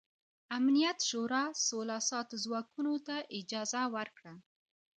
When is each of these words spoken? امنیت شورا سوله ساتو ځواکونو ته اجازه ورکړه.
امنیت 0.57 0.97
شورا 1.09 1.43
سوله 1.67 1.97
ساتو 2.09 2.35
ځواکونو 2.45 2.93
ته 3.07 3.15
اجازه 3.39 3.81
ورکړه. 3.95 4.33